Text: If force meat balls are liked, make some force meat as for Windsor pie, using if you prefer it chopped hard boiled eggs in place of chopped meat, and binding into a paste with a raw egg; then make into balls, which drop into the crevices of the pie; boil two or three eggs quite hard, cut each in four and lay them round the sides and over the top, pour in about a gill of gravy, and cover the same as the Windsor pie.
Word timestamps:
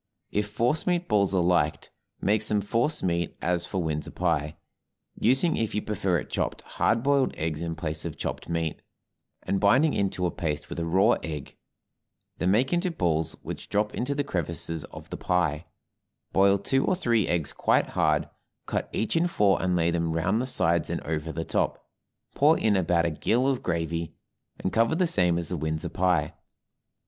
If 0.31 0.47
force 0.49 0.87
meat 0.87 1.07
balls 1.07 1.31
are 1.35 1.43
liked, 1.43 1.91
make 2.19 2.41
some 2.41 2.59
force 2.59 3.03
meat 3.03 3.37
as 3.39 3.67
for 3.67 3.83
Windsor 3.83 4.09
pie, 4.09 4.55
using 5.13 5.57
if 5.57 5.75
you 5.75 5.83
prefer 5.83 6.17
it 6.17 6.31
chopped 6.31 6.63
hard 6.63 7.03
boiled 7.03 7.35
eggs 7.35 7.61
in 7.61 7.75
place 7.75 8.03
of 8.03 8.17
chopped 8.17 8.49
meat, 8.49 8.81
and 9.43 9.59
binding 9.59 9.93
into 9.93 10.25
a 10.25 10.31
paste 10.31 10.69
with 10.69 10.79
a 10.79 10.87
raw 10.87 11.17
egg; 11.21 11.55
then 12.39 12.49
make 12.49 12.73
into 12.73 12.89
balls, 12.89 13.33
which 13.43 13.69
drop 13.69 13.93
into 13.93 14.15
the 14.15 14.23
crevices 14.23 14.85
of 14.85 15.11
the 15.11 15.17
pie; 15.17 15.67
boil 16.33 16.57
two 16.57 16.83
or 16.83 16.95
three 16.95 17.27
eggs 17.27 17.53
quite 17.53 17.85
hard, 17.89 18.27
cut 18.65 18.89
each 18.91 19.15
in 19.15 19.27
four 19.27 19.61
and 19.61 19.75
lay 19.75 19.91
them 19.91 20.13
round 20.13 20.41
the 20.41 20.47
sides 20.47 20.89
and 20.89 20.99
over 21.01 21.31
the 21.31 21.45
top, 21.45 21.87
pour 22.33 22.57
in 22.57 22.75
about 22.75 23.05
a 23.05 23.11
gill 23.11 23.45
of 23.47 23.61
gravy, 23.61 24.15
and 24.57 24.73
cover 24.73 24.95
the 24.95 25.05
same 25.05 25.37
as 25.37 25.49
the 25.49 25.57
Windsor 25.57 25.89
pie. 25.89 26.33